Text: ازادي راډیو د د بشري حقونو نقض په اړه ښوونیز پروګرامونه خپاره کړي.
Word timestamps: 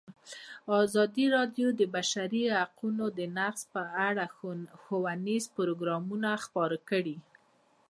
ازادي 0.85 1.25
راډیو 1.35 1.67
د 1.73 1.77
د 1.79 1.81
بشري 1.95 2.43
حقونو 2.59 3.05
نقض 3.37 3.61
په 3.73 3.81
اړه 4.07 4.25
ښوونیز 4.81 5.43
پروګرامونه 5.55 6.29
خپاره 6.45 6.77
کړي. 6.89 7.17